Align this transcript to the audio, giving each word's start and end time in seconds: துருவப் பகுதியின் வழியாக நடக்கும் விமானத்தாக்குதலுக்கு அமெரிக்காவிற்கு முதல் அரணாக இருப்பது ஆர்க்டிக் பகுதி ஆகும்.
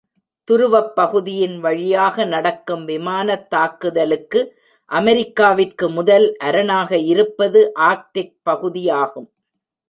துருவப் 0.47 0.93
பகுதியின் 0.93 1.59
வழியாக 1.59 2.25
நடக்கும் 2.25 2.85
விமானத்தாக்குதலுக்கு 2.87 4.39
அமெரிக்காவிற்கு 4.91 5.89
முதல் 5.89 6.27
அரணாக 6.39 6.97
இருப்பது 7.05 7.61
ஆர்க்டிக் 7.81 8.35
பகுதி 8.43 8.89
ஆகும். 9.01 9.29